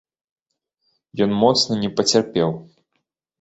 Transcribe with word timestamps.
Ён 1.25 1.31
моцна 1.43 1.77
не 1.83 1.91
пацярпеў. 1.99 2.49